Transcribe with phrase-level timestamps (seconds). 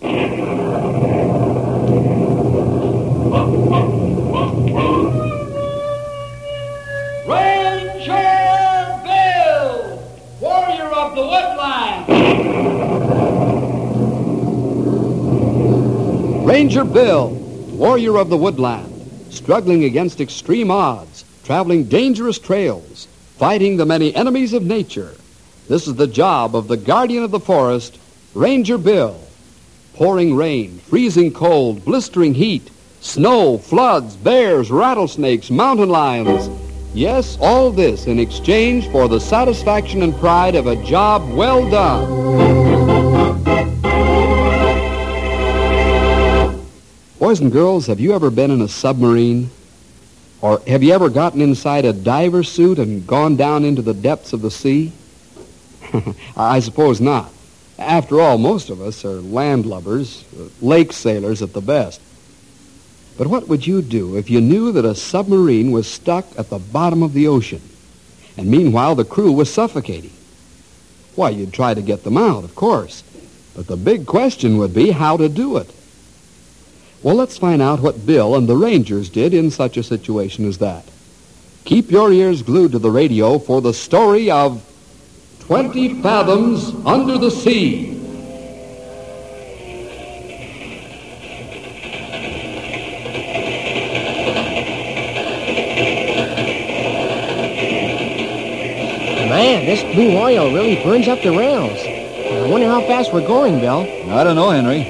[0.00, 0.14] Ranger
[9.04, 10.00] Bill,
[10.40, 12.06] warrior of the woodland.
[16.46, 17.30] Ranger Bill,
[17.72, 24.52] warrior of the woodland, struggling against extreme odds, traveling dangerous trails, fighting the many enemies
[24.52, 25.16] of nature.
[25.66, 27.98] This is the job of the guardian of the forest,
[28.34, 29.27] Ranger Bill.
[29.98, 36.48] Pouring rain, freezing cold, blistering heat, snow, floods, bears, rattlesnakes, mountain lions.
[36.94, 42.06] Yes, all this in exchange for the satisfaction and pride of a job well done.
[47.18, 49.50] Boys and girls, have you ever been in a submarine?
[50.40, 54.32] Or have you ever gotten inside a diver suit and gone down into the depths
[54.32, 54.92] of the sea?
[56.36, 57.32] I suppose not.
[57.78, 62.00] After all, most of us are landlubbers, uh, lake sailors at the best.
[63.16, 66.58] But what would you do if you knew that a submarine was stuck at the
[66.58, 67.60] bottom of the ocean,
[68.36, 70.12] and meanwhile the crew was suffocating?
[71.14, 73.02] Why, you'd try to get them out, of course.
[73.54, 75.72] But the big question would be how to do it.
[77.02, 80.58] Well, let's find out what Bill and the Rangers did in such a situation as
[80.58, 80.84] that.
[81.64, 84.64] Keep your ears glued to the radio for the story of
[85.48, 87.86] 20 Fathoms Under the Sea.
[99.26, 101.80] Man, this blue oil really burns up the rails.
[101.80, 103.88] I wonder how fast we're going, Bill.
[104.10, 104.82] I don't know, Henry.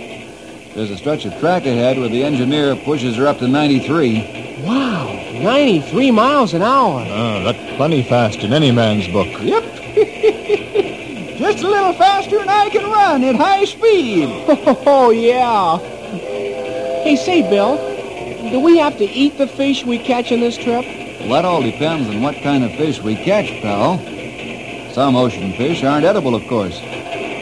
[0.74, 4.64] There's a stretch of track ahead where the engineer pushes her up to 93.
[4.66, 5.06] Wow,
[5.40, 7.04] 93 miles an hour.
[7.06, 9.28] Ah, that's plenty fast in any man's book.
[9.40, 9.87] Yep.
[11.58, 14.28] Just a little faster than I can run at high speed.
[14.86, 15.78] Oh, yeah.
[17.02, 17.76] Hey, say, Bill,
[18.52, 20.84] do we have to eat the fish we catch in this trip?
[21.18, 23.98] Well, that all depends on what kind of fish we catch, pal.
[24.92, 26.78] Some ocean fish aren't edible, of course.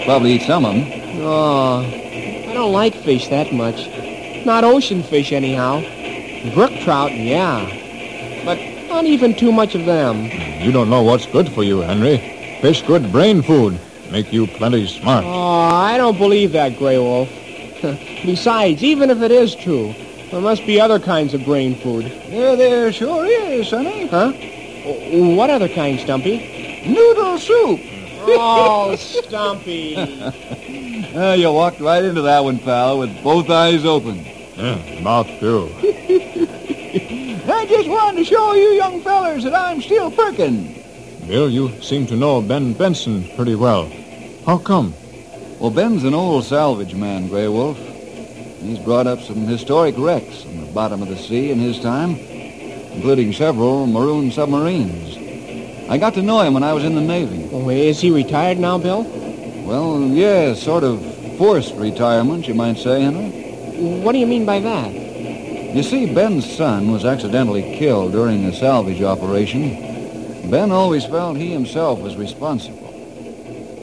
[0.06, 1.20] Probably eat some of them.
[1.20, 3.86] Oh, I don't like fish that much.
[4.46, 5.82] Not ocean fish, anyhow.
[6.54, 7.66] Brook trout, yeah.
[8.46, 8.56] But
[8.88, 10.24] not even too much of them.
[10.62, 12.16] You don't know what's good for you, Henry.
[12.62, 13.78] Fish good brain food.
[14.10, 15.24] Make you plenty smart.
[15.24, 17.28] Oh, I don't believe that, Grey Wolf.
[18.24, 19.94] Besides, even if it is true,
[20.30, 22.04] there must be other kinds of brain food.
[22.28, 24.06] Yeah, there sure is, Sonny.
[24.06, 24.32] Huh?
[25.36, 26.82] What other kind, Stumpy?
[26.86, 27.80] Noodle soup.
[28.28, 29.94] Oh, Stumpy.
[31.14, 34.24] Ah, you walked right into that one, pal, with both eyes open.
[34.56, 35.72] Yeah, mouth filled.
[37.48, 40.74] I just wanted to show you young fellers that I'm still perkin'.
[41.26, 43.90] Bill, you seem to know Ben Benson pretty well.
[44.46, 44.94] How come?
[45.58, 47.76] Well, Ben's an old salvage man, Grey Wolf.
[48.60, 52.14] He's brought up some historic wrecks on the bottom of the sea in his time,
[52.14, 55.16] including several maroon submarines.
[55.90, 57.48] I got to know him when I was in the Navy.
[57.52, 59.02] Oh, is he retired now, Bill?
[59.66, 61.04] Well, yeah, sort of
[61.38, 63.30] forced retirement, you might say, Henry.
[64.00, 64.92] What do you mean by that?
[64.92, 69.85] You see, Ben's son was accidentally killed during a salvage operation.
[70.50, 72.92] Ben always felt he himself was responsible.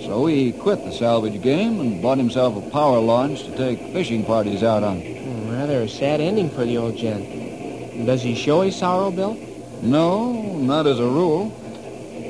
[0.02, 4.24] So he quit the salvage game and bought himself a power launch to take fishing
[4.24, 5.02] parties out on.
[5.02, 8.06] Hmm, Rather a sad ending for the old gent.
[8.06, 9.38] Does he show his sorrow, Bill?
[9.82, 11.50] No, not as a rule.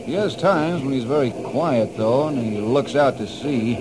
[0.06, 3.78] He has times when he's very quiet, though, and he looks out to sea.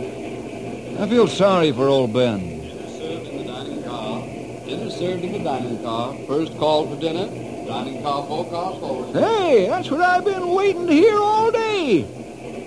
[0.99, 2.61] I feel sorry for old Ben.
[2.61, 4.21] Dinner served in the dining car.
[4.67, 6.15] Dinner served in the dining car.
[6.27, 7.27] First call for dinner.
[7.73, 9.17] Dining car four cars forward.
[9.17, 12.05] Hey, that's what I've been waiting to hear all day.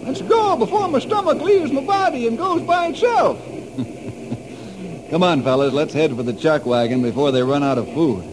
[0.03, 3.39] Let's go before my stomach leaves my body and goes by itself.
[5.11, 8.23] Come on, fellas, let's head for the chuck wagon before they run out of food.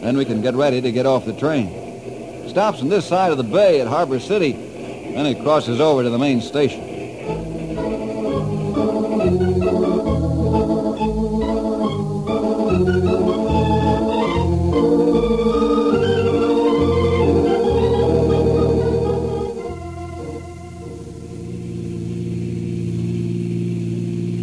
[0.00, 2.48] Then we can get ready to get off the train.
[2.48, 4.52] Stops on this side of the bay at Harbor City.
[4.52, 6.89] Then it crosses over to the main station.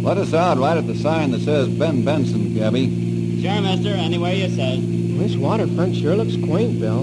[0.08, 3.42] Let us us out right at the sign that says Ben Benson, Gabby.
[3.42, 3.90] Sure, mister.
[3.90, 4.80] Anywhere you say.
[4.80, 7.00] This waterfront sure looks quaint, Bill.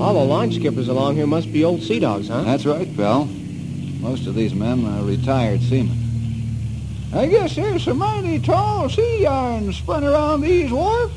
[0.00, 2.42] All the launch skippers along here must be old sea dogs, huh?
[2.42, 3.24] That's right, Bill.
[3.98, 5.98] Most of these men are retired seamen.
[7.12, 11.14] I guess there's some mighty tall sea yarn spun around these wharfs.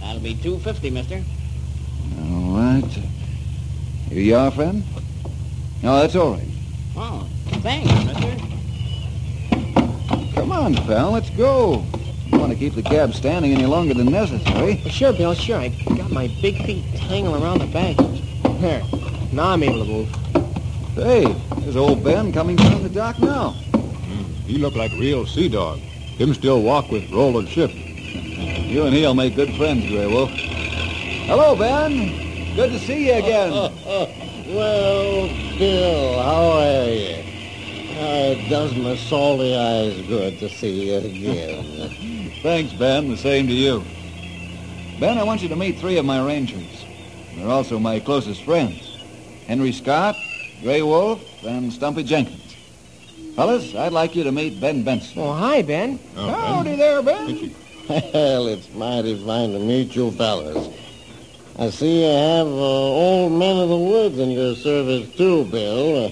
[0.00, 1.22] That'll be two fifty, mister.
[2.18, 2.98] All right.
[4.08, 4.82] Here you are, friend?
[5.84, 6.48] No, that's all right.
[6.96, 7.28] Oh,
[7.62, 8.51] thanks, mister.
[10.62, 11.84] Come on, pal, let's go.
[12.30, 14.80] Don't want to keep the cab standing any longer than necessary.
[14.84, 15.58] Well, sure, Bill, sure.
[15.58, 18.22] I got my big feet tangled around the baggage.
[18.60, 18.80] There.
[19.32, 20.08] Now I'm able to move.
[20.94, 21.24] Hey,
[21.62, 23.50] there's old Ben coming down the dock now.
[23.50, 25.80] Hmm, he look like real sea dog.
[25.80, 27.72] Him still walk with rolled ship.
[27.74, 30.30] You and he'll make good friends, Grey Wolf.
[30.30, 32.54] Hello, Ben.
[32.54, 33.50] Good to see you again.
[34.52, 37.31] Well, Bill, how are you?
[38.02, 41.88] Uh, it does my salty eyes good to see you again.
[42.42, 43.08] Thanks, Ben.
[43.08, 43.84] The same to you.
[44.98, 46.84] Ben, I want you to meet three of my rangers.
[47.36, 48.98] They're also my closest friends.
[49.46, 50.16] Henry Scott,
[50.62, 52.56] Grey Wolf, and Stumpy Jenkins.
[53.36, 55.22] Fellas, I'd like you to meet Ben Benson.
[55.22, 56.00] Oh, hi, Ben.
[56.16, 57.54] Oh, Howdy there, Ben.
[57.88, 60.74] well, it's mighty fine to meet you fellas.
[61.56, 66.06] I see you have uh, old men of the woods in your service, too, Bill.
[66.06, 66.10] Uh,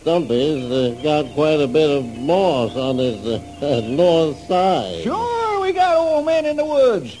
[0.00, 5.02] Stumpy's uh, got quite a bit of moss on his uh, north side.
[5.02, 7.16] Sure, we got old men in the woods.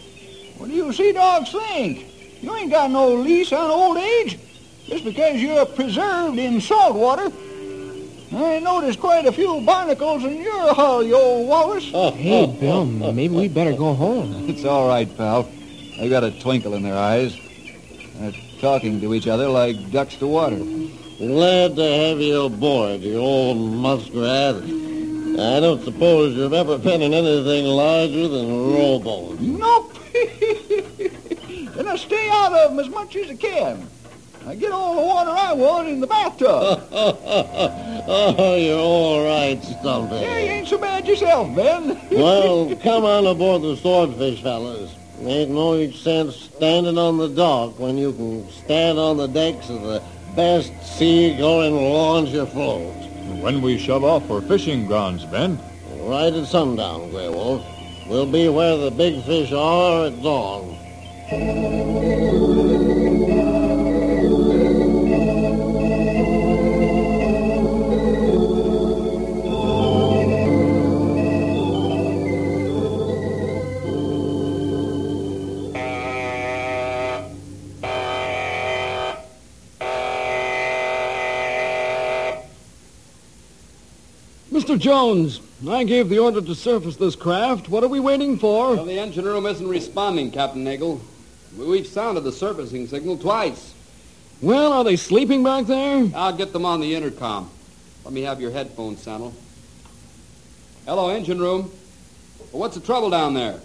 [0.56, 2.06] What do you sea dogs think?
[2.40, 4.38] You ain't got no lease on old age.
[4.86, 7.30] Just because you're preserved in salt water.
[8.32, 11.90] I noticed quite a few barnacles in your hull, you old walrus.
[12.14, 14.48] Hey, Bill, maybe we better go home.
[14.48, 15.50] It's all right, pal.
[15.98, 17.36] They got a twinkle in their eyes.
[18.14, 20.58] They're talking to each other like ducks to water.
[21.20, 24.54] Glad to have you aboard, you old muskrat.
[24.56, 29.38] I don't suppose you've ever been in anything larger than a rowboat.
[29.38, 29.98] Nope.
[31.78, 33.86] and I stay out of 'em as much as I can.
[34.46, 36.88] I get all the water I want in the bathtub.
[36.90, 40.14] oh, you're all right, Stumpy.
[40.14, 42.00] yeah, you ain't so bad yourself, Ben.
[42.12, 44.90] well, come on aboard the swordfish, fellas.
[45.20, 49.82] Ain't no sense standing on the dock when you can stand on the decks of
[49.82, 50.02] the
[50.34, 52.94] best sea-going launch afloat.
[53.42, 55.58] When we shove off for fishing grounds, Ben.
[56.00, 57.64] Right at sundown, Grey Wolf.
[58.06, 60.76] We'll be where the big fish are at dawn.
[84.52, 84.76] Mr.
[84.76, 87.68] Jones, I gave the order to surface this craft.
[87.68, 88.74] What are we waiting for?
[88.74, 91.00] Well, the engine room isn't responding, Captain Nagel.
[91.56, 93.74] We've sounded the surfacing signal twice.
[94.40, 96.10] Well, are they sleeping back there?
[96.16, 97.48] I'll get them on the intercom.
[98.04, 99.32] Let me have your headphones, Sandal.
[100.84, 101.70] Hello, engine room.
[102.50, 103.60] Well, what's the trouble down there?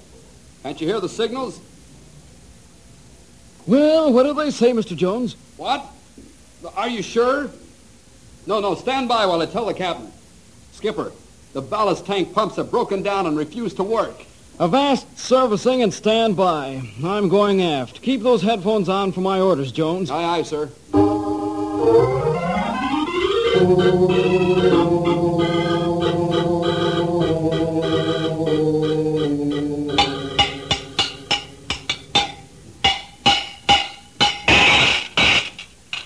[0.61, 1.59] Can't you hear the signals?
[3.65, 4.95] Well, what do they say, Mr.
[4.95, 5.35] Jones?
[5.57, 5.83] What?
[6.75, 7.49] Are you sure?
[8.45, 10.11] No, no, stand by while I tell the captain.
[10.85, 11.11] Skipper,
[11.53, 14.23] the ballast tank pumps have broken down and refuse to work.
[14.59, 16.79] Avast servicing and stand by.
[17.03, 18.03] I'm going aft.
[18.03, 20.11] Keep those headphones on for my orders, Jones.
[20.11, 20.69] Aye, aye, sir.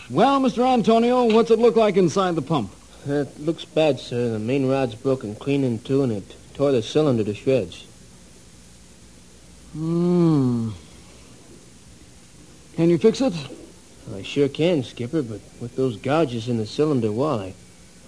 [0.09, 0.65] Well, Mr.
[0.65, 2.71] Antonio, what's it look like inside the pump?
[3.07, 4.29] It looks bad, sir.
[4.29, 7.85] The main rod's broken clean in two, and it tore the cylinder to shreds.
[9.73, 10.71] Hmm.
[12.75, 13.33] Can you fix it?
[14.15, 17.53] I sure can, Skipper, but with those gouges in the cylinder wall, I,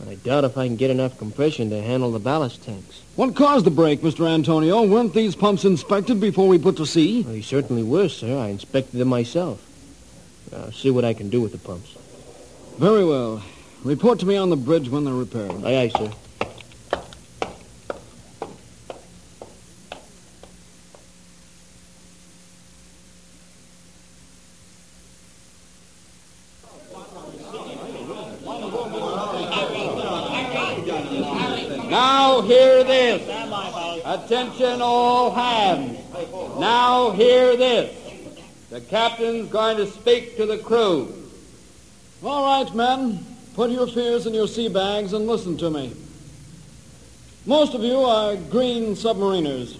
[0.09, 3.01] I doubt if I can get enough compression to handle the ballast tanks.
[3.15, 4.27] What caused the break, Mr.
[4.27, 4.83] Antonio?
[4.83, 7.21] Weren't these pumps inspected before we put to sea?
[7.21, 8.37] They certainly were, sir.
[8.37, 9.65] I inspected them myself.
[10.55, 11.95] I'll see what I can do with the pumps.
[12.77, 13.43] Very well.
[13.83, 15.65] Report to me on the bridge when they're repaired.
[15.65, 16.11] Aye, aye, sir.
[31.89, 34.03] Now hear this.
[34.05, 35.97] Attention all hands.
[36.59, 37.97] Now hear this.
[38.69, 41.13] The captain's going to speak to the crew.
[42.23, 43.30] All right, men.
[43.53, 45.93] Put your fears in your sea bags and listen to me.
[47.45, 49.77] Most of you are green submariners,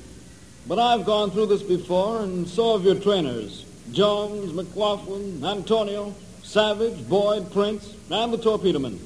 [0.68, 3.66] but I've gone through this before, and so have your trainers.
[3.94, 6.14] Jones, McLaughlin, Antonio,
[6.44, 9.00] Savage, Boyd, Prince, and the torpedomen.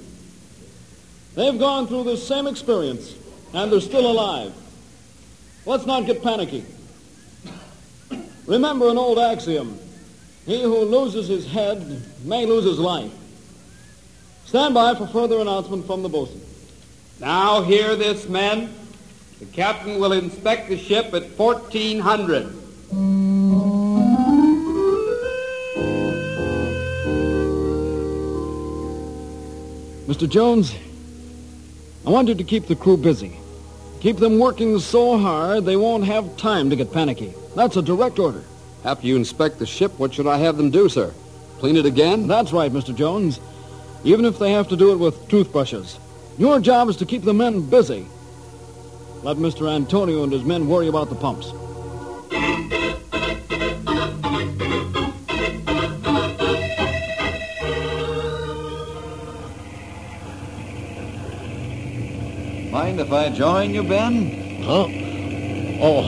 [1.35, 3.13] They've gone through this same experience,
[3.53, 4.53] and they're still alive.
[5.65, 6.65] Let's not get panicky.
[8.47, 9.77] Remember an old axiom.
[10.45, 13.11] He who loses his head may lose his life.
[14.45, 16.39] Stand by for further announcement from the bosun.
[17.19, 18.73] Now hear this, men.
[19.39, 22.45] The captain will inspect the ship at 1400.
[30.07, 30.29] Mr.
[30.29, 30.75] Jones,
[32.05, 33.37] I want you to keep the crew busy.
[33.99, 37.33] Keep them working so hard they won't have time to get panicky.
[37.55, 38.43] That's a direct order.
[38.83, 41.11] After you inspect the ship, what should I have them do, sir?
[41.57, 42.27] Clean it again?
[42.27, 42.95] That's right, Mr.
[42.95, 43.39] Jones.
[44.05, 45.97] Even if they have to do it with toothbrushes.
[46.37, 48.05] Your job is to keep the men busy.
[49.23, 49.67] Let Mr.
[49.67, 51.51] Antonio and his men worry about the pumps.
[62.71, 64.61] Mind if I join you, Ben?
[64.61, 64.87] Huh?
[65.81, 66.05] Oh,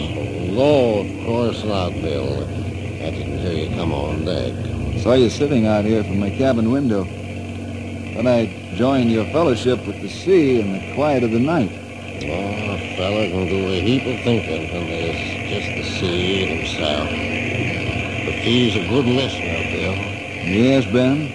[0.52, 2.44] no, of course not, Bill.
[2.44, 4.54] I didn't hear you come on deck.
[5.02, 7.08] Saw you sitting out here from my cabin window.
[8.18, 11.70] Thought I'd join your fellowship with the sea and the quiet of the night.
[11.72, 16.60] Oh, a fella can do a heap of thinking when there's just the sea and
[16.60, 17.10] himself.
[18.26, 19.94] But he's a good listener, Bill.
[20.50, 21.32] Yes, Ben.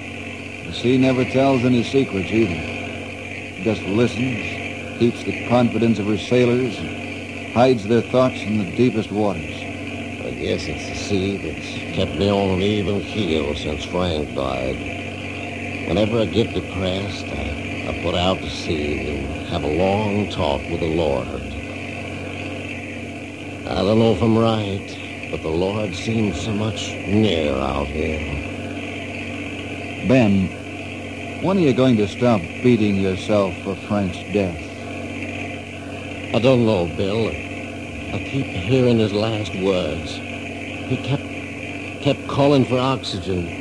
[0.67, 2.51] The sea never tells any secrets either.
[2.53, 8.77] It just listens, keeps the confidence of her sailors, and hides their thoughts in the
[8.77, 9.55] deepest waters.
[9.55, 15.02] I guess it's the sea that's kept me on an even keel since Frank died.
[15.93, 20.63] Whenever I get depressed, I, I put out to sea and have a long talk
[20.71, 21.27] with the Lord.
[23.69, 28.21] I don't know if I'm right, but the Lord seems so much near out here.
[30.09, 34.57] Ben, when are you going to stop beating yourself for Frank's death?
[36.35, 37.29] I don't know, Bill.
[37.29, 40.11] I keep hearing his last words.
[40.89, 43.61] He kept kept calling for oxygen.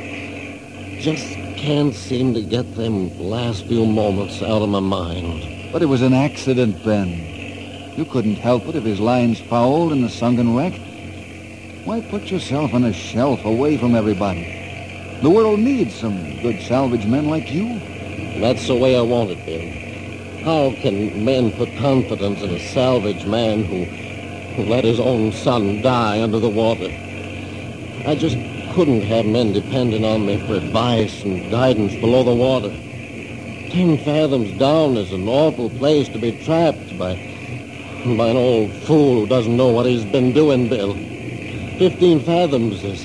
[0.98, 5.72] Just can't seem to get them last few moments out of my mind.
[5.72, 7.94] But it was an accident, Ben.
[7.96, 10.72] You couldn't help it if his line's fouled in the sunken wreck.
[11.84, 14.42] Why put yourself on a shelf away from everybody?
[15.22, 17.78] The world needs some good salvage men like you.
[18.40, 20.42] That's the way I want it, Ben.
[20.42, 23.84] How can men put confidence in a salvage man who,
[24.56, 26.90] who let his own son die under the water?
[28.04, 28.36] I just
[28.72, 32.70] couldn't have men depending on me for advice and guidance below the water.
[33.70, 37.14] Ten fathoms down is an awful place to be trapped by,
[38.16, 40.94] by an old fool who doesn't know what he's been doing, Bill.
[41.78, 43.04] Fifteen fathoms is,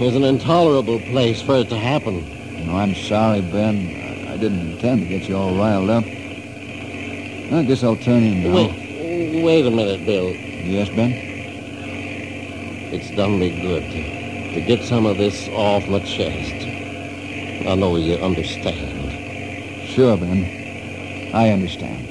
[0.00, 2.24] is an intolerable place for it to happen.
[2.58, 4.28] You know, I'm sorry, Ben.
[4.30, 6.04] I didn't intend to get you all riled up.
[7.52, 8.54] I guess I'll turn in now.
[8.54, 10.30] Wait, wait a minute, Bill.
[10.64, 11.12] Yes, Ben?
[12.94, 14.21] It's done me good
[14.54, 16.66] to to get some of this off my chest.
[17.66, 19.12] I know you understand.
[19.88, 21.30] Sure, Ben.
[21.34, 22.08] I understand.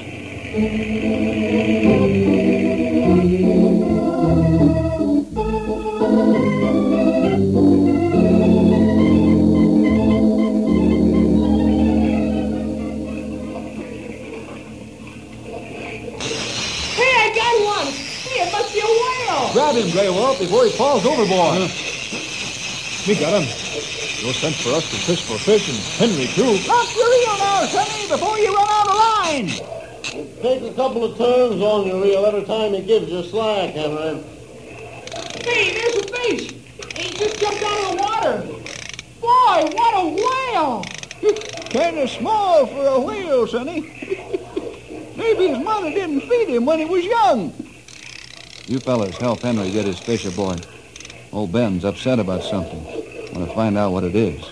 [16.94, 17.86] Hey, I got one!
[17.86, 19.52] Hey, it must be a whale!
[19.52, 21.70] Grab him, Grey Wolf, before he falls overboard.
[23.06, 23.48] We got him.
[24.22, 26.56] No sense for us to fish for fish, and Henry, too.
[26.58, 29.48] Drop your reel now, Sonny, before you run out of line.
[30.40, 34.22] Take a couple of turns on your reel every time he gives you slack, Henry.
[35.42, 36.52] Hey, there's a fish!
[36.94, 38.42] He just jumped out of the water!
[39.20, 40.84] Boy, what a whale!
[41.70, 43.80] Kind of small for a whale, Sonny.
[45.16, 47.52] Maybe his mother didn't feed him when he was young.
[48.68, 50.64] You fellas help Henry get his fish aboard.
[51.32, 52.84] Old Ben's upset about something.
[53.32, 54.44] Want to find out what it is.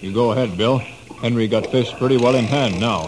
[0.00, 0.78] You go ahead, Bill.
[1.20, 3.06] Henry got fish pretty well in hand now.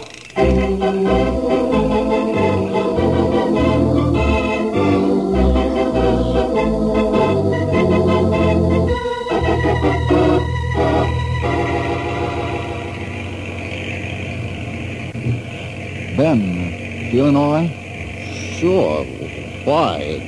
[16.17, 17.71] Ben, feeling all right?
[18.61, 19.05] Sure.
[19.65, 20.21] Why?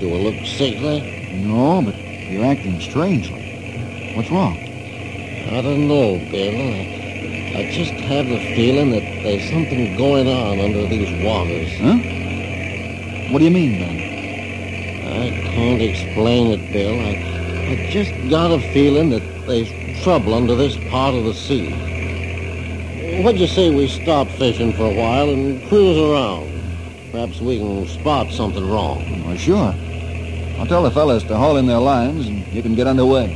[0.00, 1.28] Do I look sickly?
[1.34, 4.14] No, but you're acting strangely.
[4.14, 4.56] What's wrong?
[4.56, 6.54] I don't know, Bill.
[6.54, 11.72] I, I just have the feeling that there's something going on under these waters.
[11.78, 11.96] Huh?
[13.32, 14.10] What do you mean, Ben?
[15.06, 17.00] I can't explain it, Bill.
[17.00, 19.70] I, I just got a feeling that there's
[20.02, 21.70] trouble under this part of the sea.
[23.24, 26.48] What'd you say we stop fishing for a while and cruise around?
[27.10, 29.26] Perhaps we can spot something wrong.
[29.26, 29.74] Well, sure.
[30.60, 33.28] I'll tell the fellas to haul in their lines and you can get underway.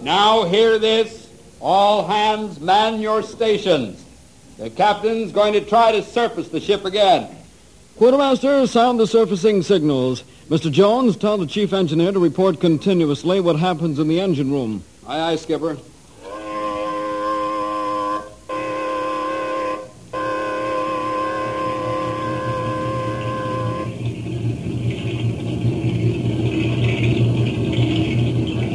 [0.00, 1.28] Now hear this.
[1.60, 4.04] All hands man your stations.
[4.58, 7.34] The captain's going to try to surface the ship again.
[7.98, 10.22] Quartermaster, sound the surfacing signals.
[10.52, 10.70] Mr.
[10.70, 14.84] Jones, tell the chief engineer to report continuously what happens in the engine room.
[15.06, 15.76] Aye, aye, Skipper.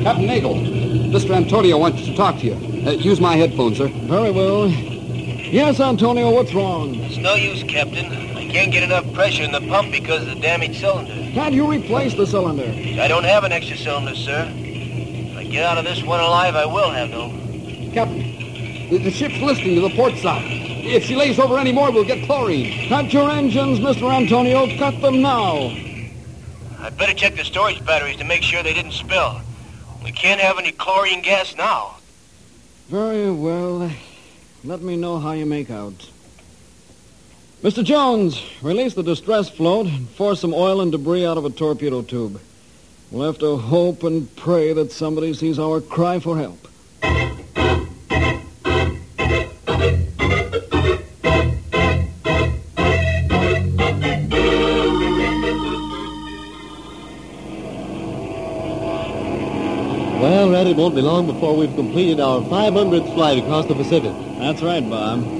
[0.01, 0.55] Captain Nagel,
[1.13, 1.36] Mr.
[1.36, 2.88] Antonio wants to talk to you.
[2.88, 3.88] Uh, use my headphones, sir.
[3.88, 4.67] Very well.
[4.67, 6.96] Yes, Antonio, what's wrong?
[6.96, 8.12] It's no use, Captain.
[8.36, 11.26] I can't get enough pressure in the pump because of the damaged cylinder.
[11.38, 12.63] Can't you replace the cylinder?
[13.00, 14.51] I don't have an extra cylinder, sir.
[14.56, 17.29] If I get out of this one alive, I will have, though.
[17.94, 20.44] Captain, the, the ship's listing to the port side.
[20.48, 22.89] If she lays over any more, we'll get chlorine.
[22.89, 24.12] Cut your engines, Mr.
[24.12, 24.65] Antonio.
[24.79, 25.67] Cut them now.
[26.79, 29.39] I'd better check the storage batteries to make sure they didn't spill.
[30.03, 31.98] We can't have any chlorine gas now.
[32.88, 33.91] Very well.
[34.63, 36.10] Let me know how you make out.
[37.63, 37.83] Mr.
[37.83, 42.03] Jones, release the distress float and force some oil and debris out of a torpedo
[42.03, 42.39] tube.
[43.09, 46.67] We'll have to hope and pray that somebody sees our cry for help.
[60.21, 64.13] Well, Red, it won't be long before we've completed our 500th flight across the Pacific.
[64.38, 65.37] That's right, Bob.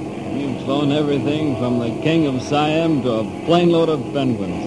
[0.68, 4.64] You've everything from the King of Siam to a plane load of penguins.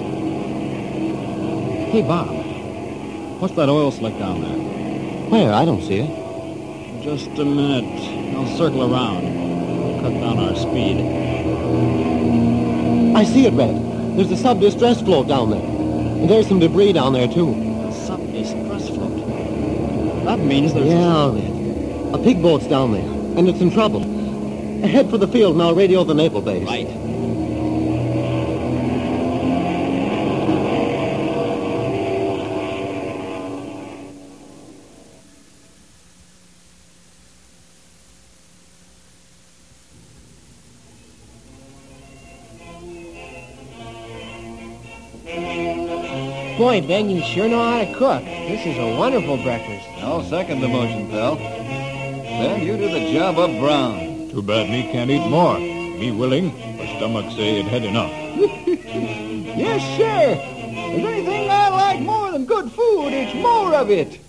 [1.91, 2.27] Hey, Bob.
[3.39, 4.57] What's that oil slick down there?
[5.29, 5.53] Where?
[5.53, 7.03] I don't see it.
[7.03, 8.35] Just a minute.
[8.35, 9.25] I'll circle around.
[9.25, 10.97] We'll Cut down our speed.
[13.15, 14.17] I see it, Red.
[14.17, 15.61] There's a sub-distress float down there.
[15.61, 17.51] And there's some debris down there, too.
[17.87, 20.25] A sub-distress float?
[20.25, 20.87] That means there's...
[20.87, 22.15] Yeah, Red.
[22.15, 23.05] A pig boat's down there,
[23.37, 24.10] and it's in trouble.
[24.81, 26.67] Head for the field and I'll radio the naval base.
[26.67, 26.87] Right.
[46.57, 48.23] Boy, Ben, you sure know how to cook.
[48.23, 49.87] This is a wonderful breakfast.
[50.03, 51.37] I'll second the motion, pal.
[51.37, 54.10] Ben, you do the job up brown.
[54.31, 55.59] Too bad me can't eat more.
[55.59, 58.09] Me willing, but stomach say it had enough.
[58.39, 60.39] yes, sir.
[60.39, 64.19] If anything I like more than good food, it's more of it.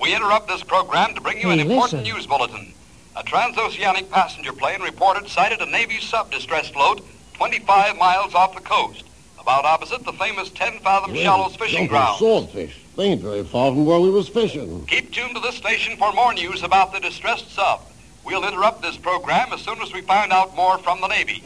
[0.00, 2.16] We interrupt this program to bring you an Hey, important listen.
[2.16, 2.72] news bulletin.
[3.16, 7.00] A transoceanic passenger plane reported sighted a Navy sub-distress float
[7.34, 9.04] 25 miles off the coast,
[9.40, 12.18] about opposite the famous 10-fathom shallows fishing Jumping ground.
[12.18, 12.76] Swordfish.
[12.96, 14.84] They ain't very far from where we was fishing.
[14.86, 17.80] Keep tuned to this station for more news about the distressed sub.
[18.24, 21.42] We'll interrupt this program as soon as we find out more from the Navy.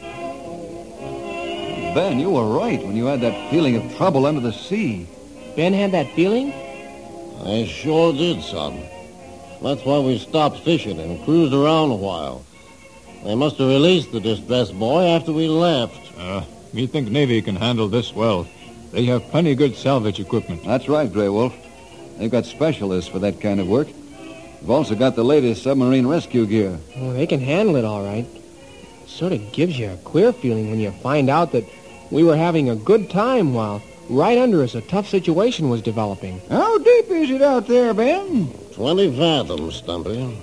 [1.93, 5.07] Ben, you were right when you had that feeling of trouble under the sea.
[5.55, 6.53] Ben had that feeling?
[7.43, 8.81] I sure did, son.
[9.61, 12.45] That's why we stopped fishing and cruised around a while.
[13.25, 16.17] They must have released the distressed buoy after we left.
[16.17, 18.47] Uh, me think Navy can handle this well.
[18.91, 20.63] They have plenty good salvage equipment.
[20.63, 21.53] That's right, Grey Wolf.
[22.17, 23.87] They've got specialists for that kind of work.
[24.61, 26.77] They've also got the latest submarine rescue gear.
[26.97, 28.25] Well, they can handle it all right.
[29.07, 31.65] Sort of gives you a queer feeling when you find out that
[32.11, 36.41] we were having a good time while right under us a tough situation was developing.
[36.49, 38.49] How deep is it out there, Ben?
[38.73, 40.37] Twenty fathoms, Stumpy.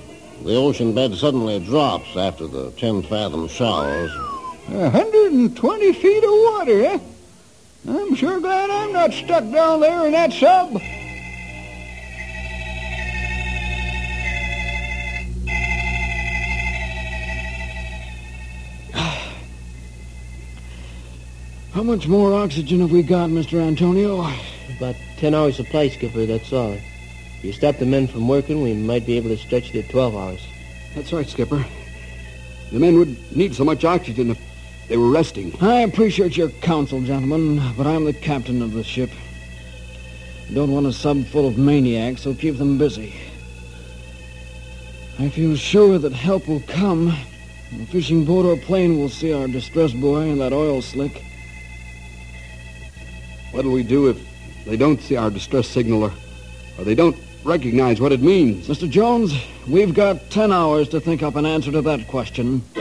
[0.44, 4.12] The ocean bed suddenly drops after the ten-fathom showers.
[4.70, 6.98] A hundred and twenty feet of water, eh?
[7.88, 10.81] I'm sure glad I'm not stuck down there in that sub.
[21.76, 23.60] How much more oxygen have we got, Mr.
[23.60, 24.26] Antonio?
[24.78, 26.72] About 10 hours supply, Skipper, that's all.
[26.72, 29.92] If you stop the men from working, we might be able to stretch it to
[29.92, 30.46] 12 hours.
[30.94, 31.62] That's right, Skipper.
[32.72, 34.38] The men would need so much oxygen if
[34.88, 35.54] they were resting.
[35.60, 39.10] I appreciate your counsel, gentlemen, but I'm the captain of the ship.
[40.48, 43.14] I don't want a sub full of maniacs, so keep them busy.
[45.18, 47.08] I feel sure that help will come.
[47.08, 51.22] A fishing boat or plane will see our distress buoy and that oil slick.
[53.56, 54.18] What'll we do if
[54.66, 56.12] they don't see our distress signal or,
[56.76, 58.68] or they don't recognize what it means?
[58.68, 58.86] Mr.
[58.88, 59.32] Jones,
[59.66, 62.62] we've got ten hours to think up an answer to that question.
[62.76, 62.80] I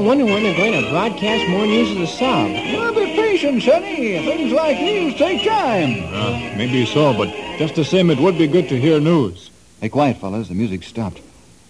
[0.00, 2.50] wonder when they're going to broadcast more news of the sub.
[2.50, 4.18] Well, be patient, Sonny.
[4.24, 6.02] Things like these take time.
[6.12, 9.50] Uh, maybe so, but just the same, it would be good to hear news.
[9.80, 10.48] Hey, quiet, fellas.
[10.48, 11.20] The music stopped.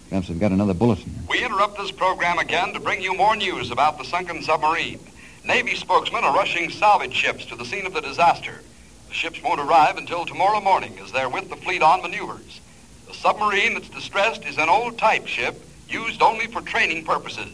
[0.09, 1.13] Perhaps I've got another bulletin.
[1.29, 4.99] We interrupt this program again to bring you more news about the sunken submarine.
[5.45, 8.61] Navy spokesmen are rushing salvage ships to the scene of the disaster.
[9.07, 12.59] The ships won't arrive until tomorrow morning as they're with the fleet on maneuvers.
[13.07, 17.53] The submarine that's distressed is an old type ship used only for training purposes.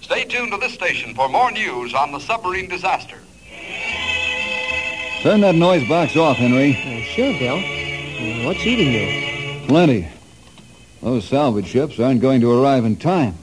[0.00, 3.18] Stay tuned to this station for more news on the submarine disaster.
[5.22, 6.76] Turn that noise box off, Henry.
[6.76, 7.56] Uh, sure, Bill.
[8.46, 9.66] What's eating you?
[9.66, 10.08] Plenty.
[11.02, 13.34] Those salvage ships aren't going to arrive in time.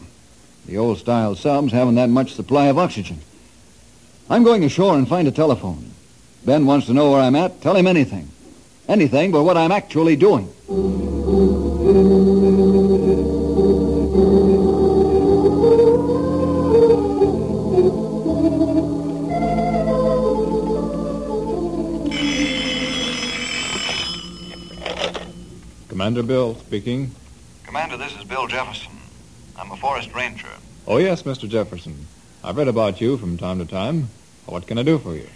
[0.67, 3.19] The old-style subs haven't that much supply of oxygen.
[4.29, 5.91] I'm going ashore and find a telephone.
[6.45, 7.61] Ben wants to know where I'm at.
[7.61, 8.29] Tell him anything.
[8.87, 10.51] Anything but what I'm actually doing.
[26.05, 27.09] Commander Bill speaking.
[27.63, 28.91] Commander, this is Bill Jefferson.
[29.57, 30.51] I'm a forest ranger.
[30.85, 31.49] Oh, yes, Mr.
[31.49, 32.05] Jefferson.
[32.43, 34.09] I've read about you from time to time.
[34.45, 35.27] What can I do for you?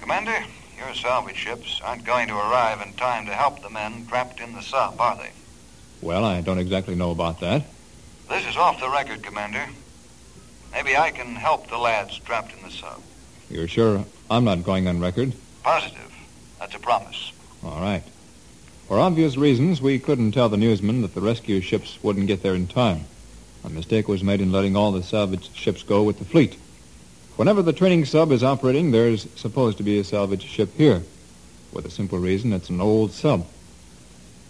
[0.00, 0.42] Commander,
[0.78, 4.54] your salvage ships aren't going to arrive in time to help the men trapped in
[4.54, 5.32] the sub, are they?
[6.00, 7.64] Well, I don't exactly know about that.
[8.30, 9.66] This is off the record, Commander.
[10.72, 13.02] Maybe I can help the lads trapped in the sub.
[13.50, 15.34] You're sure I'm not going on record?
[15.62, 16.10] Positive.
[16.58, 17.32] That's a promise.
[17.62, 18.02] All right.
[18.88, 22.54] For obvious reasons, we couldn't tell the newsmen that the rescue ships wouldn't get there
[22.54, 23.04] in time.
[23.64, 26.56] A mistake was made in letting all the salvage ships go with the fleet.
[27.34, 31.02] Whenever the training sub is operating, there's supposed to be a salvage ship here.
[31.72, 33.44] For the simple reason it's an old sub.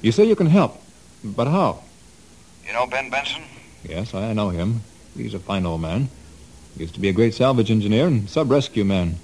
[0.03, 0.83] You say you can help,
[1.25, 1.83] but how?
[2.67, 3.43] You know Ben Benson?
[3.89, 4.83] Yes, I know him.
[5.17, 6.11] He's a fine old man.
[6.77, 9.17] Used to be a great salvage engineer and sub-rescue man.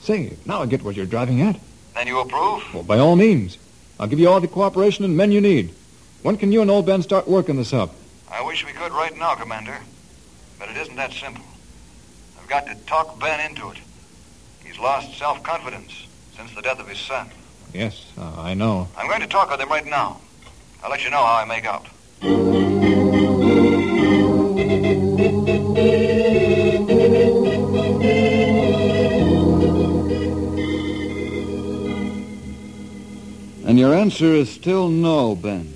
[0.00, 1.58] Say, now I get what you're driving at.
[1.94, 2.62] Then you approve?
[2.72, 3.58] Well, by all means.
[4.00, 5.74] I'll give you all the cooperation and men you need.
[6.22, 7.94] When can you and old Ben start working this up?
[8.30, 9.78] I wish we could right now, Commander.
[10.58, 11.44] But it isn't that simple.
[12.40, 13.78] I've got to talk Ben into it.
[14.64, 16.06] He's lost self-confidence
[16.36, 17.28] since the death of his son.
[17.72, 18.88] Yes, uh, I know.
[18.96, 20.20] I'm going to talk with him right now.
[20.82, 22.67] I'll let you know how I make out.
[33.88, 35.72] Your answer is still no, Ben.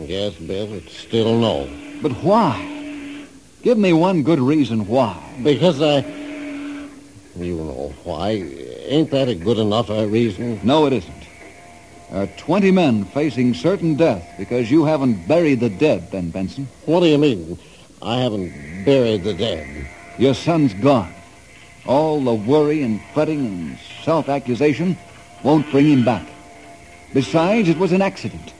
[0.00, 1.70] Yes, Bill, it's still no.
[2.02, 3.24] But why?
[3.62, 5.16] Give me one good reason why.
[5.44, 5.98] Because I...
[7.36, 8.30] You know why.
[8.30, 10.58] Ain't that a good enough a reason?
[10.64, 11.22] No, it isn't.
[12.10, 16.66] There are 20 men facing certain death because you haven't buried the dead, Ben Benson.
[16.84, 17.56] What do you mean?
[18.02, 19.86] I haven't buried the dead.
[20.18, 21.14] Your son's gone.
[21.86, 24.98] All the worry and fretting and self-accusation
[25.44, 26.26] won't bring him back.
[27.12, 28.52] Besides, it was an accident.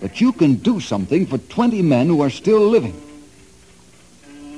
[0.00, 3.00] But you can do something for 20 men who are still living.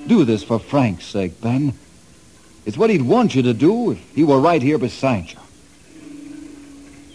[0.09, 1.75] Do this for Frank's sake, Ben.
[2.67, 5.39] It's what he'd want you to do if he were right here beside you.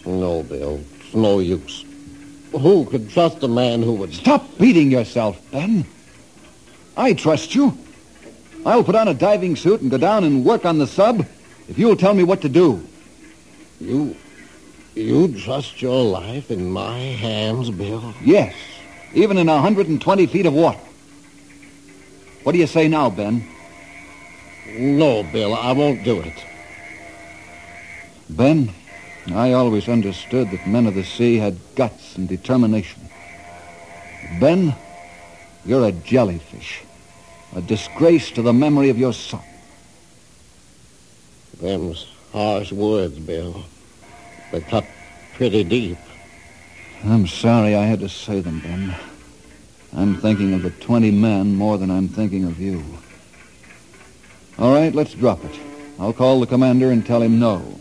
[0.06, 0.80] No, Bill.
[1.00, 1.84] It's no use.
[2.52, 4.14] Who could trust a man who would...
[4.14, 5.84] Stop beating yourself, Ben.
[6.96, 7.76] I trust you.
[8.64, 11.26] I'll put on a diving suit and go down and work on the sub
[11.68, 12.86] if you'll tell me what to do.
[13.80, 14.16] You...
[14.94, 18.12] You trust your life in my hands, Bill?
[18.22, 18.54] Yes,
[19.14, 20.80] even in 120 feet of water.
[22.42, 23.44] What do you say now, Ben?
[24.66, 26.44] No, Bill, I won't do it.
[28.28, 28.70] Ben,
[29.32, 33.08] I always understood that men of the sea had guts and determination.
[34.40, 34.74] Ben,
[35.64, 36.82] you're a jellyfish.
[37.54, 39.42] A disgrace to the memory of your son.
[41.60, 43.64] Them's harsh words, Bill.
[44.52, 44.84] They cut
[45.34, 45.98] pretty deep.
[47.04, 48.94] I'm sorry I had to say them, Ben.
[49.96, 52.84] I'm thinking of the 20 men more than I'm thinking of you.
[54.58, 55.58] All right, let's drop it.
[55.98, 57.78] I'll call the commander and tell him no.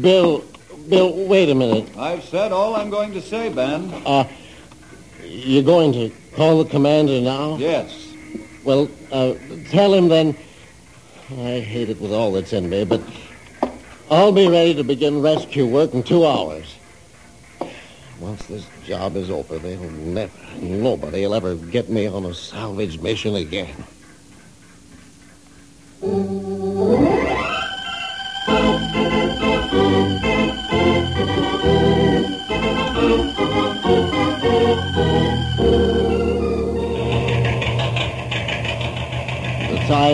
[0.00, 0.44] Bill,
[0.88, 1.96] Bill, wait a minute.
[1.96, 3.90] I've said all I'm going to say, Ben.
[4.04, 4.28] Uh,
[5.24, 7.56] you're going to call the commander now?
[7.56, 8.12] Yes.
[8.64, 9.34] Well, uh,
[9.70, 10.36] tell him then.
[11.28, 13.02] I hate it with all that's in me, but
[14.08, 16.78] I'll be ready to begin rescue work in two hours.
[18.20, 23.00] Once this job is over, they'll never, nobody will ever get me on a salvage
[23.00, 23.76] mission again.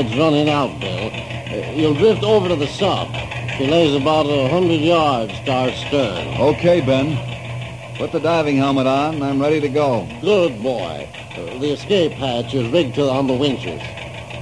[0.02, 1.10] The running out, Bill.
[1.12, 3.08] Uh, You'll drift over to the sub.
[3.56, 6.26] She lays about a hundred yards star stern.
[6.40, 7.16] Okay, Ben.
[7.96, 9.22] Put the diving helmet on.
[9.22, 10.08] I'm ready to go.
[10.20, 11.08] Good boy.
[11.36, 13.80] Uh, the escape hatch is rigged to on the winches.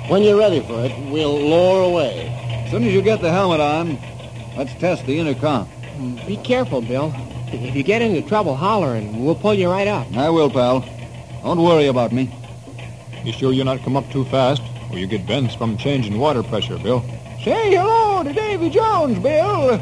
[0.08, 2.28] When you're ready for it, we'll lower away.
[2.64, 3.98] As soon as you get the helmet on,
[4.56, 5.68] let's test the intercom.
[6.26, 7.12] Be careful, Bill.
[7.48, 10.06] If you get into trouble, holler and we'll pull you right up.
[10.16, 10.80] I will, pal.
[11.42, 12.32] Don't worry about me.
[13.24, 16.42] Be sure you're not come up too fast, or you get bends from changing water
[16.42, 17.02] pressure, Bill.
[17.42, 19.78] Say hello to Davy Jones, Bill.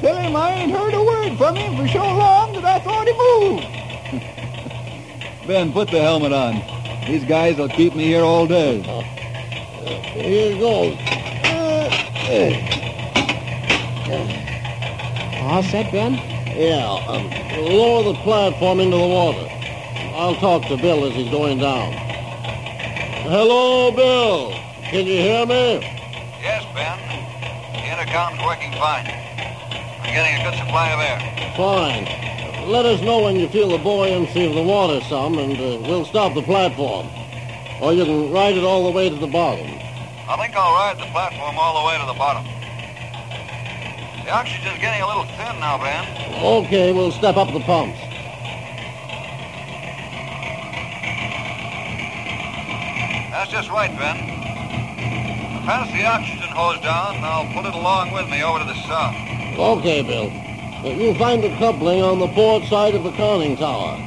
[0.00, 3.06] Tell him I ain't heard a word from him for so long that I thought
[3.06, 3.66] he moved.
[5.46, 6.54] Ben, put the helmet on.
[7.06, 8.82] These guys will keep me here all day.
[10.12, 10.96] Here goes.
[15.40, 16.14] All set, Ben?
[16.58, 17.30] Yeah, um,
[17.64, 19.48] lower the platform into the water.
[20.16, 22.05] I'll talk to Bill as he's going down.
[23.28, 24.52] Hello, Bill.
[24.86, 25.82] Can you hear me?
[26.38, 26.94] Yes, Ben.
[27.74, 29.02] The intercom's working fine.
[29.02, 31.18] I'm getting a good supply of air.
[31.56, 32.70] Fine.
[32.70, 36.04] Let us know when you feel the buoyancy of the water some, and uh, we'll
[36.04, 37.08] stop the platform.
[37.82, 39.66] Or you can ride it all the way to the bottom.
[39.66, 42.44] I think I'll ride the platform all the way to the bottom.
[44.22, 46.06] The oxygen's getting a little thin now, Ben.
[46.64, 47.98] Okay, we'll step up the pumps.
[53.36, 54.16] That's just right, Ben.
[55.66, 58.74] Pass the oxygen hose down, and I'll pull it along with me over to the
[58.88, 59.14] sub.
[59.58, 60.32] Okay, Bill.
[60.82, 63.98] Uh, You'll find the coupling on the port side of the conning tower.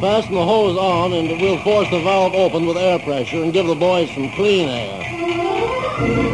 [0.00, 3.68] Fasten the hose on, and we'll force the valve open with air pressure and give
[3.68, 6.31] the boys some clean air.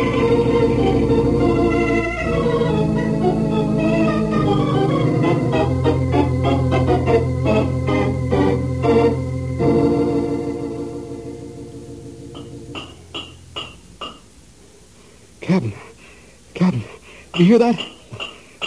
[17.39, 17.81] You hear that?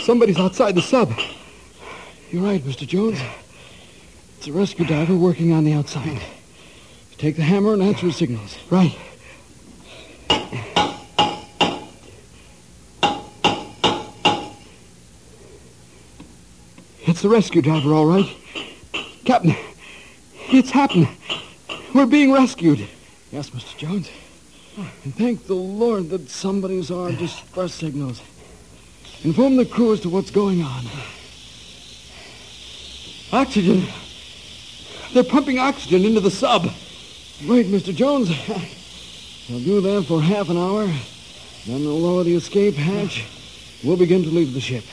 [0.01, 1.11] Somebody's outside the sub.
[2.31, 2.87] You're right, Mr.
[2.87, 3.19] Jones.
[4.37, 6.21] It's a rescue diver working on the outside.
[7.17, 8.57] Take the hammer and answer his signals.
[8.69, 8.97] Right.
[17.07, 18.25] It's the rescue diver, all right.
[19.25, 19.55] Captain,
[20.49, 21.09] it's happened.
[21.93, 22.87] We're being rescued.
[23.31, 23.77] Yes, Mr.
[23.77, 24.09] Jones.
[25.03, 28.21] And thank the Lord that somebody's our distress signals.
[29.23, 30.85] Inform the crew as to what's going on.
[33.31, 33.85] Oxygen.
[35.13, 36.63] They're pumping oxygen into the sub.
[37.45, 37.93] Wait, Mr.
[37.93, 38.29] Jones.
[39.47, 40.85] They'll do that for half an hour.
[41.67, 43.25] Then they'll lower the escape hatch.
[43.83, 44.83] We'll begin to leave the ship.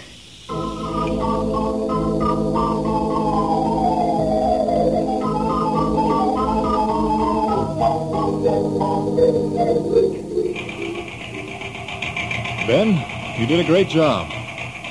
[12.67, 14.29] Ben, you did a great job.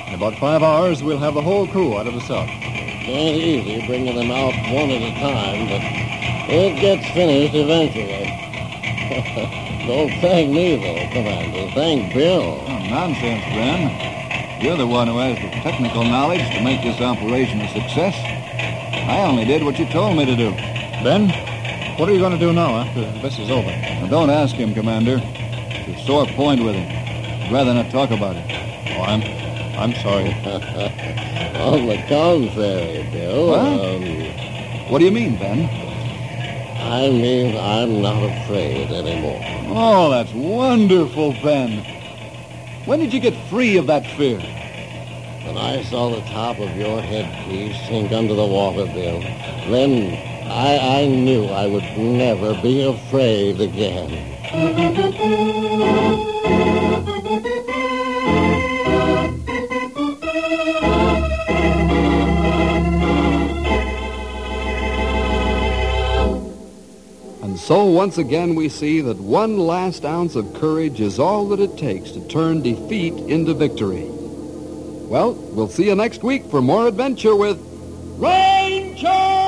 [0.08, 2.48] In about five hours, we'll have the whole crew out of the sub.
[2.48, 5.82] Ain't easy bringing them out one at a time, but
[6.50, 8.24] it gets finished eventually.
[9.86, 11.70] Don't thank me, though, Commander.
[11.74, 12.64] Thank Bill.
[12.66, 14.62] Oh, nonsense, Ben.
[14.62, 18.14] You're the one who has the technical knowledge to make this operation a success.
[19.08, 20.50] I only did what you told me to do.
[21.04, 21.28] Ben,
[21.98, 23.68] what are you going to do now after this is over?
[23.68, 25.20] Now, don't ask him, Commander.
[25.22, 26.97] It's a sore point with him.
[27.48, 28.44] I'd rather not talk about it.
[28.94, 29.22] Oh, I'm,
[29.78, 30.34] I'm sorry.
[31.58, 33.48] On the contrary, Bill.
[33.48, 33.58] What?
[33.58, 35.64] Um, What do you mean, Ben?
[36.78, 39.40] I mean, I'm not afraid anymore.
[39.68, 41.78] Oh, that's wonderful, Ben.
[42.84, 44.40] When did you get free of that fear?
[45.46, 49.20] When I saw the top of your headpiece sink under the water, Bill,
[49.70, 50.12] then
[50.50, 54.34] I, I knew I would never be afraid again.
[67.68, 71.76] so once again we see that one last ounce of courage is all that it
[71.76, 74.06] takes to turn defeat into victory.
[74.08, 77.58] Well, we'll see you next week for more adventure with
[78.16, 79.47] Ranger